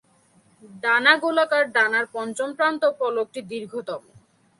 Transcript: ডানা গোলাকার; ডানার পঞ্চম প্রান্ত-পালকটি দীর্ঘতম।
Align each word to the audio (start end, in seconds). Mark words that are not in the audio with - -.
ডানা 0.83 1.13
গোলাকার; 1.23 1.63
ডানার 1.75 2.05
পঞ্চম 2.15 2.49
প্রান্ত-পালকটি 2.57 3.39
দীর্ঘতম। 3.51 4.01